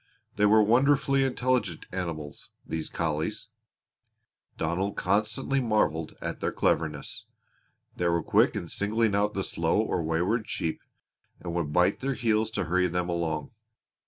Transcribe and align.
They 0.35 0.47
were 0.47 0.63
wonderfully 0.63 1.23
intelligent 1.23 1.85
animals 1.91 2.49
these 2.65 2.89
collies. 2.89 3.49
Donald 4.57 4.97
constantly 4.97 5.59
marveled 5.59 6.15
at 6.19 6.39
their 6.39 6.51
cleverness. 6.51 7.25
They 7.95 8.07
were 8.07 8.23
quick 8.23 8.55
in 8.55 8.67
singling 8.67 9.13
out 9.13 9.35
the 9.35 9.43
slow 9.43 9.79
or 9.79 10.01
wayward 10.01 10.49
sheep 10.49 10.81
and 11.39 11.53
would 11.53 11.71
bite 11.71 11.99
their 11.99 12.15
heels 12.15 12.49
to 12.49 12.63
hurry 12.63 12.87
them 12.87 13.09
along. 13.09 13.51